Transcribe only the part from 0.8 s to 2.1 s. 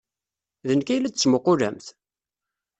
ay la d-tettmuqqulemt?